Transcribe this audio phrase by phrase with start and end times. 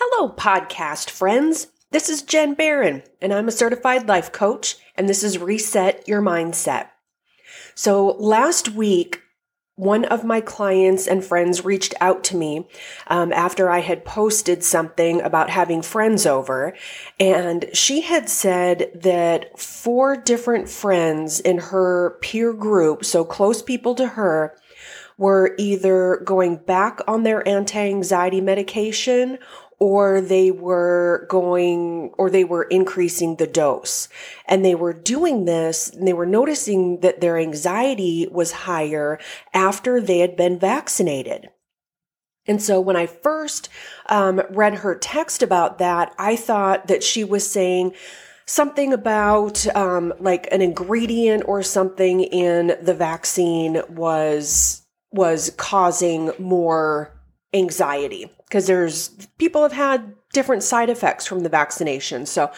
[0.00, 1.66] Hello, podcast friends.
[1.90, 6.22] This is Jenn Baron, and I'm a certified life coach, and this is Reset Your
[6.22, 6.90] Mindset.
[7.74, 9.20] So, last week,
[9.74, 12.68] one of my clients and friends reached out to me
[13.08, 16.76] um, after I had posted something about having friends over.
[17.18, 23.96] And she had said that four different friends in her peer group, so close people
[23.96, 24.56] to her,
[25.16, 29.38] were either going back on their anti anxiety medication
[29.78, 34.08] or they were going or they were increasing the dose.
[34.46, 39.18] And they were doing this and they were noticing that their anxiety was higher
[39.54, 41.50] after they had been vaccinated.
[42.46, 43.68] And so when I first
[44.06, 47.94] um, read her text about that, I thought that she was saying,
[48.46, 57.14] something about um, like an ingredient or something in the vaccine was was causing more
[57.52, 62.26] anxiety because there's people have had different side effects from the vaccination.
[62.26, 62.50] So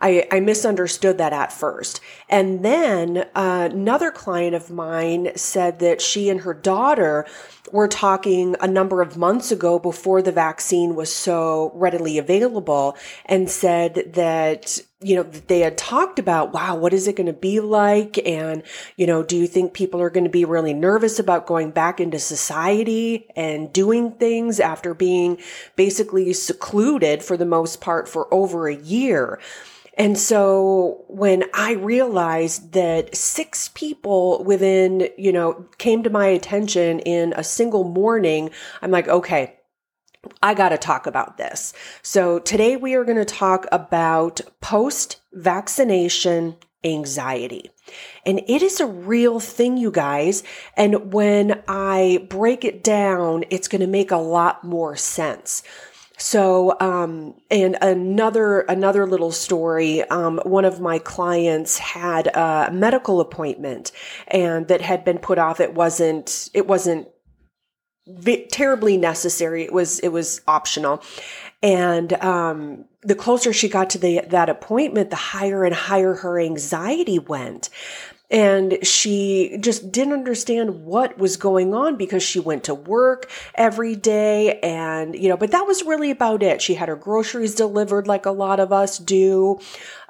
[0.00, 2.00] I, I misunderstood that at first.
[2.28, 7.26] And then uh, another client of mine said that she and her daughter
[7.72, 12.96] were talking a number of months ago before the vaccine was so readily available
[13.26, 17.32] and said that you know, they had talked about, wow, what is it going to
[17.32, 18.18] be like?
[18.26, 18.64] And,
[18.96, 22.00] you know, do you think people are going to be really nervous about going back
[22.00, 25.38] into society and doing things after being
[25.76, 29.38] basically secluded for the most part for over a year?
[29.96, 37.00] And so when I realized that six people within, you know, came to my attention
[37.00, 39.57] in a single morning, I'm like, okay,
[40.42, 41.72] I got to talk about this.
[42.02, 47.70] So today we are going to talk about post vaccination anxiety.
[48.24, 50.42] And it is a real thing, you guys.
[50.76, 55.62] And when I break it down, it's going to make a lot more sense.
[56.20, 60.02] So, um, and another, another little story.
[60.02, 63.92] Um, one of my clients had a medical appointment
[64.26, 65.60] and that had been put off.
[65.60, 67.08] It wasn't, it wasn't
[68.50, 69.64] terribly necessary.
[69.64, 71.02] It was it was optional,
[71.62, 76.38] and um, the closer she got to the that appointment, the higher and higher her
[76.40, 77.70] anxiety went.
[78.30, 83.96] And she just didn't understand what was going on because she went to work every
[83.96, 86.60] day and, you know, but that was really about it.
[86.60, 89.60] She had her groceries delivered like a lot of us do.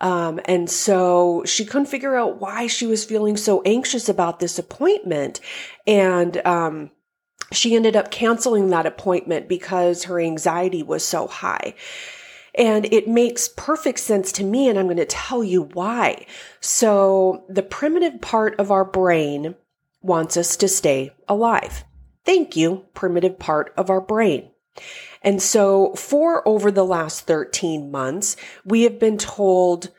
[0.01, 4.59] Um, and so she couldn't figure out why she was feeling so anxious about this
[4.59, 5.39] appointment.
[5.87, 6.91] And, um,
[7.53, 11.75] she ended up canceling that appointment because her anxiety was so high.
[12.55, 16.27] And it makes perfect sense to me, and I'm going to tell you why.
[16.61, 19.55] So, the primitive part of our brain
[20.03, 21.85] wants us to stay alive.
[22.25, 24.51] Thank you, primitive part of our brain.
[25.23, 29.91] And so, for over the last 13 months, we have been told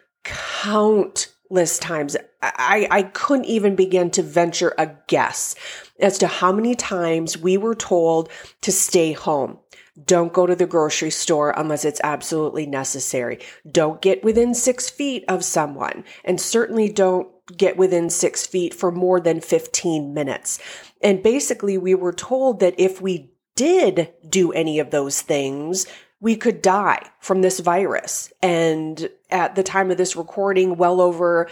[1.49, 2.15] countless times.
[2.41, 5.55] I, I couldn't even begin to venture a guess
[5.99, 8.29] as to how many times we were told
[8.61, 9.57] to stay home.
[10.05, 13.39] Don't go to the grocery store unless it's absolutely necessary.
[13.69, 16.05] Don't get within six feet of someone.
[16.23, 17.27] And certainly don't
[17.57, 20.59] get within six feet for more than 15 minutes.
[21.01, 25.85] And basically, we were told that if we did do any of those things,
[26.21, 28.31] we could die from this virus.
[28.41, 31.49] And at the time of this recording, well over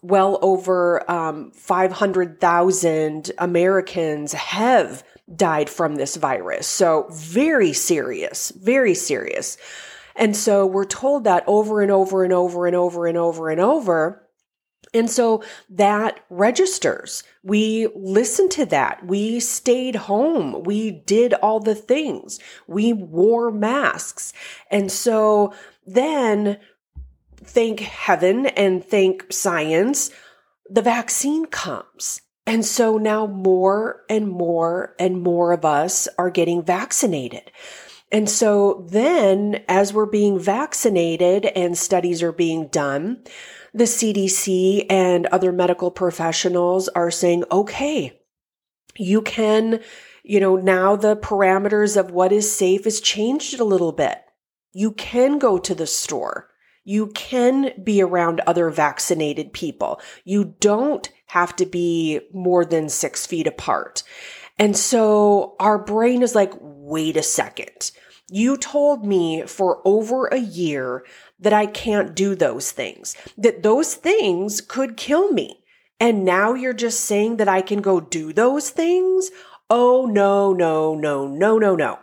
[0.00, 5.02] well over um, 500,000 Americans have
[5.34, 6.66] died from this virus.
[6.66, 9.58] So very serious, very serious.
[10.14, 13.60] And so we're told that over and over and over and over and over and
[13.60, 14.27] over.
[14.94, 17.22] And so that registers.
[17.42, 19.04] We listened to that.
[19.04, 20.62] We stayed home.
[20.62, 22.38] We did all the things.
[22.66, 24.32] We wore masks.
[24.70, 25.54] And so
[25.86, 26.58] then
[27.36, 30.10] thank heaven and thank science,
[30.68, 32.22] the vaccine comes.
[32.46, 37.50] And so now more and more and more of us are getting vaccinated.
[38.10, 43.22] And so then, as we're being vaccinated and studies are being done,
[43.74, 48.18] the CDC and other medical professionals are saying, okay,
[48.96, 49.80] you can,
[50.22, 54.18] you know, now the parameters of what is safe has changed a little bit.
[54.72, 56.48] You can go to the store.
[56.84, 60.00] You can be around other vaccinated people.
[60.24, 64.02] You don't have to be more than six feet apart.
[64.58, 67.92] And so our brain is like, wait a second.
[68.30, 71.04] You told me for over a year
[71.40, 75.64] that I can't do those things, that those things could kill me.
[76.00, 79.30] And now you're just saying that I can go do those things?
[79.70, 81.98] Oh, no, no, no, no, no, no.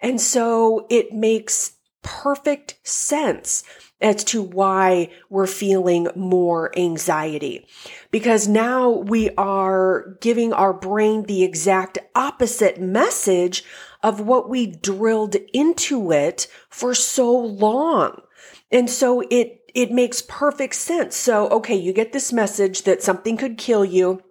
[0.00, 1.72] And so it makes
[2.02, 3.64] perfect sense
[4.00, 7.66] as to why we're feeling more anxiety.
[8.10, 13.64] Because now we are giving our brain the exact opposite message
[14.02, 18.22] of what we drilled into it for so long.
[18.70, 21.16] And so it, it makes perfect sense.
[21.16, 24.22] So, okay, you get this message that something could kill you.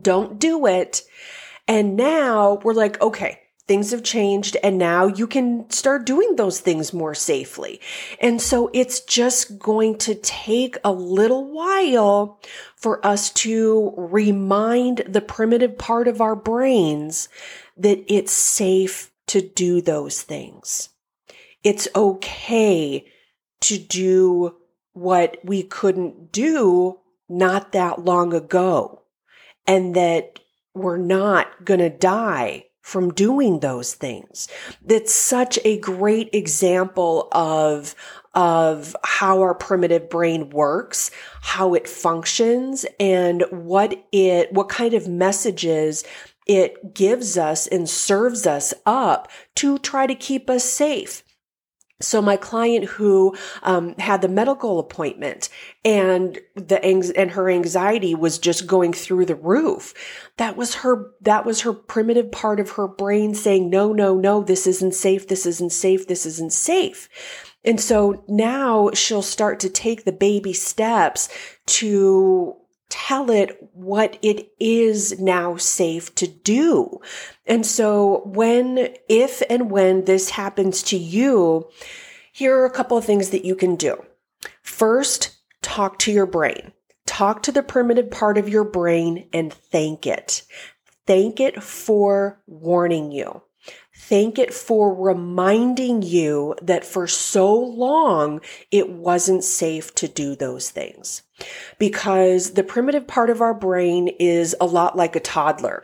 [0.00, 1.02] Don't do it.
[1.68, 6.60] And now we're like, okay, things have changed and now you can start doing those
[6.60, 7.80] things more safely.
[8.20, 12.40] And so it's just going to take a little while
[12.76, 17.28] for us to remind the primitive part of our brains
[17.76, 20.90] that it's safe to do those things.
[21.64, 23.06] It's okay
[23.62, 24.56] to do
[24.92, 29.02] what we couldn't do not that long ago
[29.66, 30.38] and that
[30.74, 34.46] we're not going to die from doing those things.
[34.80, 37.96] That's such a great example of,
[38.32, 41.10] of how our primitive brain works,
[41.40, 46.04] how it functions, and what it, what kind of messages
[46.46, 51.24] it gives us and serves us up to try to keep us safe.
[52.00, 55.48] So my client who um, had the medical appointment
[55.82, 59.94] and the and her anxiety was just going through the roof.
[60.36, 61.10] That was her.
[61.22, 65.28] That was her primitive part of her brain saying, "No, no, no, this isn't safe.
[65.28, 66.06] This isn't safe.
[66.06, 67.08] This isn't safe."
[67.64, 71.28] And so now she'll start to take the baby steps
[71.66, 72.56] to
[72.88, 77.00] tell it what it is now safe to do.
[77.46, 81.68] And so when, if and when this happens to you,
[82.32, 84.04] here are a couple of things that you can do.
[84.62, 86.72] First, talk to your brain.
[87.06, 90.42] Talk to the primitive part of your brain and thank it.
[91.06, 93.42] Thank it for warning you.
[93.98, 98.40] Thank it for reminding you that for so long
[98.70, 101.22] it wasn't safe to do those things.
[101.78, 105.82] Because the primitive part of our brain is a lot like a toddler.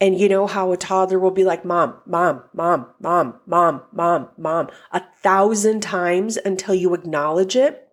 [0.00, 4.28] And you know how a toddler will be like, mom, mom, mom, mom, mom, mom,
[4.36, 7.83] mom, a thousand times until you acknowledge it.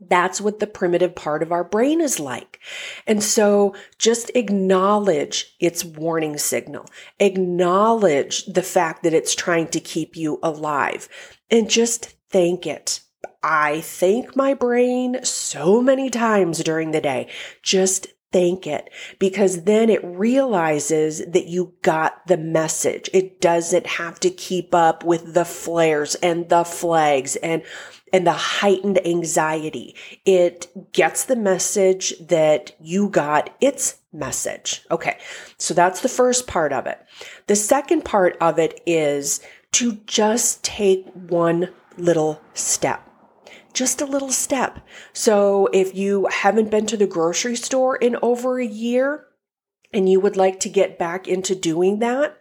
[0.00, 2.60] That's what the primitive part of our brain is like.
[3.06, 6.86] And so just acknowledge its warning signal.
[7.18, 11.08] Acknowledge the fact that it's trying to keep you alive
[11.50, 13.00] and just thank it.
[13.42, 17.28] I thank my brain so many times during the day.
[17.62, 23.08] Just thank it because then it realizes that you got the message.
[23.14, 27.62] It doesn't have to keep up with the flares and the flags and
[28.12, 29.94] and the heightened anxiety.
[30.24, 34.84] It gets the message that you got its message.
[34.90, 35.18] Okay.
[35.58, 37.04] So that's the first part of it.
[37.46, 39.40] The second part of it is
[39.72, 43.04] to just take one little step.
[43.74, 44.80] Just a little step.
[45.12, 49.26] So if you haven't been to the grocery store in over a year
[49.92, 52.36] and you would like to get back into doing that,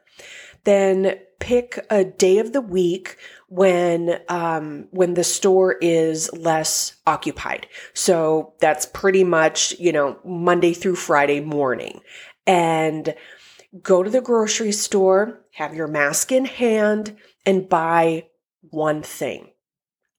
[0.64, 3.18] then pick a day of the week
[3.48, 7.68] when um, when the store is less occupied.
[7.94, 12.02] So that's pretty much you know Monday through Friday morning,
[12.46, 13.16] and
[13.82, 18.28] go to the grocery store, have your mask in hand, and buy
[18.62, 19.52] one thing,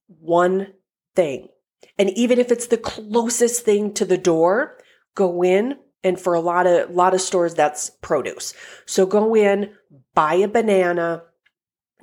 [0.07, 0.73] one
[1.15, 1.49] thing,
[1.97, 4.77] and even if it's the closest thing to the door,
[5.15, 5.77] go in.
[6.01, 8.53] And for a lot of lot of stores, that's produce.
[8.85, 9.73] So go in,
[10.19, 11.23] buy a banana,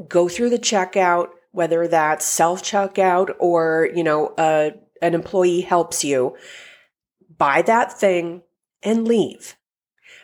[0.08, 4.70] go through the checkout, whether that's self checkout or, you know, uh,
[5.02, 6.34] an employee helps you,
[7.36, 8.40] buy that thing
[8.82, 9.54] and leave.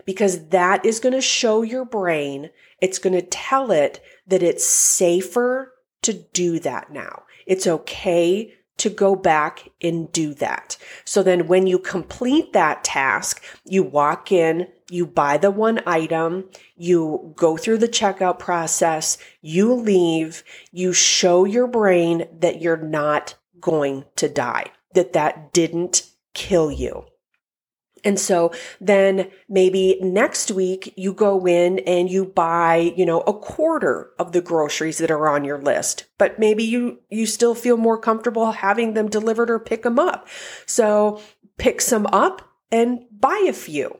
[0.07, 2.49] Because that is going to show your brain,
[2.81, 7.25] it's going to tell it that it's safer to do that now.
[7.47, 10.77] It's okay to go back and do that.
[11.05, 16.51] So then when you complete that task, you walk in, you buy the one item,
[16.75, 23.37] you go through the checkout process, you leave, you show your brain that you're not
[23.61, 27.05] going to die, that that didn't kill you.
[28.05, 33.33] And so then maybe next week you go in and you buy, you know, a
[33.33, 37.77] quarter of the groceries that are on your list, but maybe you, you still feel
[37.77, 40.29] more comfortable having them delivered or pick them up.
[40.67, 41.21] So
[41.59, 43.99] pick some up and buy a few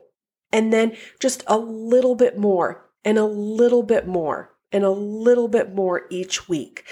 [0.51, 5.47] and then just a little bit more and a little bit more and a little
[5.47, 6.85] bit more each week.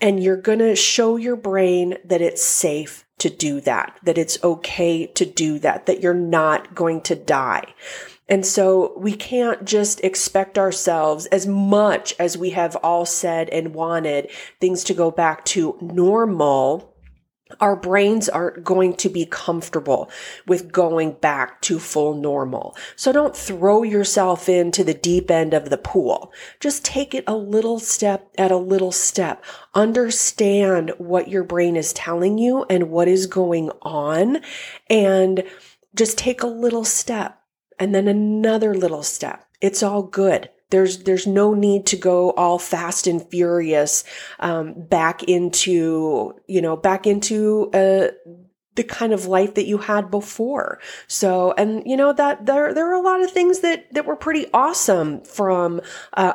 [0.00, 4.42] And you're going to show your brain that it's safe to do that, that it's
[4.44, 7.72] okay to do that, that you're not going to die.
[8.28, 13.74] And so we can't just expect ourselves, as much as we have all said and
[13.74, 16.93] wanted things to go back to normal
[17.60, 20.10] our brains aren't going to be comfortable
[20.46, 22.76] with going back to full normal.
[22.96, 26.32] So don't throw yourself into the deep end of the pool.
[26.60, 29.44] Just take it a little step at a little step.
[29.74, 34.40] Understand what your brain is telling you and what is going on
[34.88, 35.44] and
[35.94, 37.40] just take a little step
[37.78, 39.46] and then another little step.
[39.60, 40.50] It's all good.
[40.74, 44.02] There's there's no need to go all fast and furious
[44.40, 48.08] um, back into you know back into uh,
[48.74, 50.80] the kind of life that you had before.
[51.06, 54.16] So, and you know that there there are a lot of things that that were
[54.16, 55.80] pretty awesome from
[56.14, 56.32] uh,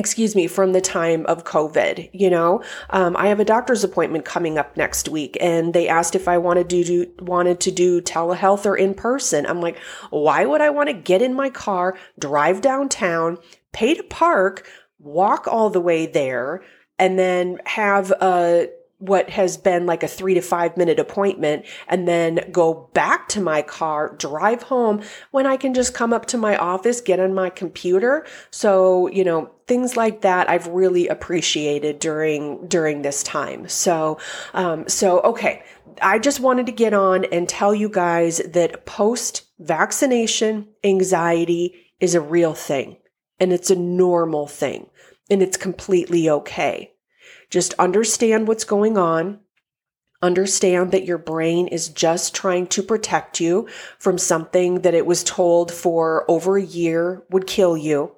[0.00, 2.10] excuse me, from the time of COVID.
[2.12, 6.16] You know, um, I have a doctor's appointment coming up next week, and they asked
[6.16, 9.46] if I wanted to do wanted to do telehealth or in person.
[9.46, 9.78] I'm like,
[10.08, 13.38] why would I want to get in my car, drive downtown,
[13.72, 14.66] pay to park,
[14.98, 16.62] walk all the way there,
[16.98, 18.68] and then have a
[19.00, 23.40] what has been like a three to five minute appointment and then go back to
[23.40, 27.34] my car, drive home when I can just come up to my office, get on
[27.34, 28.26] my computer.
[28.50, 33.68] So, you know, things like that I've really appreciated during, during this time.
[33.68, 34.18] So,
[34.54, 35.64] um, so, okay.
[36.02, 42.14] I just wanted to get on and tell you guys that post vaccination anxiety is
[42.14, 42.96] a real thing
[43.38, 44.88] and it's a normal thing
[45.30, 46.92] and it's completely okay.
[47.50, 49.40] Just understand what's going on.
[50.22, 55.24] Understand that your brain is just trying to protect you from something that it was
[55.24, 58.12] told for over a year would kill you.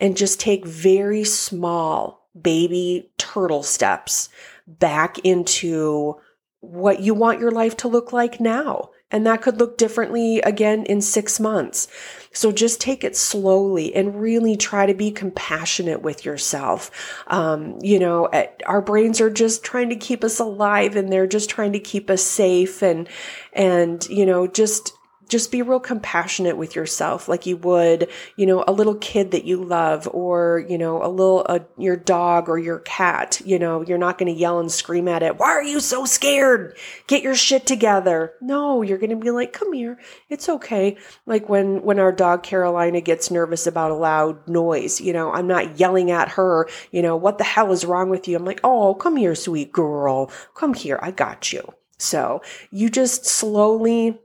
[0.00, 4.28] And just take very small baby turtle steps
[4.66, 6.16] back into
[6.60, 8.90] what you want your life to look like now.
[9.10, 11.88] And that could look differently again in six months.
[12.32, 16.90] So just take it slowly and really try to be compassionate with yourself.
[17.28, 21.26] Um, you know, eh, our brains are just trying to keep us alive and they're
[21.26, 23.08] just trying to keep us safe and,
[23.54, 24.92] and, you know, just,
[25.28, 29.44] just be real compassionate with yourself like you would you know a little kid that
[29.44, 33.82] you love or you know a little uh, your dog or your cat you know
[33.82, 36.76] you're not going to yell and scream at it why are you so scared?
[37.06, 38.32] Get your shit together.
[38.40, 40.96] No you're going to be like come here it's okay.
[41.26, 45.46] Like when when our dog carolina gets nervous about a loud noise you know i'm
[45.46, 48.36] not yelling at her you know what the hell is wrong with you?
[48.36, 51.74] I'm like oh come here sweet girl come here i got you.
[51.98, 54.18] So you just slowly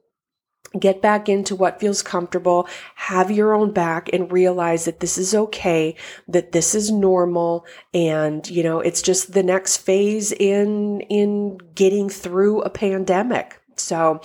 [0.80, 5.36] get back into what feels comfortable, have your own back and realize that this is
[5.36, 5.96] okay,
[6.28, 7.66] that this is normal.
[7.94, 13.60] And, you know, it's just the next phase in, in getting through a pandemic.
[13.76, 14.22] So,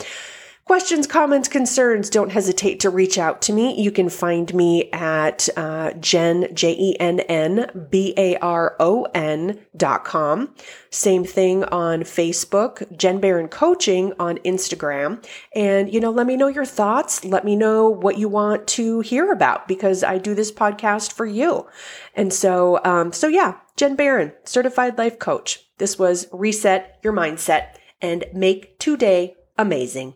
[0.68, 3.80] Questions, comments, concerns, don't hesitate to reach out to me.
[3.80, 9.04] You can find me at uh, Jen, J E N N B A R O
[9.14, 10.54] N dot com.
[10.90, 15.24] Same thing on Facebook, Jenn Baron Coaching on Instagram.
[15.54, 17.24] And, you know, let me know your thoughts.
[17.24, 21.24] Let me know what you want to hear about because I do this podcast for
[21.24, 21.66] you.
[22.14, 25.66] And so, um, so yeah, Jenn Baron, certified life coach.
[25.78, 27.68] This was Reset Your Mindset
[28.02, 30.12] and Make Today Amazing.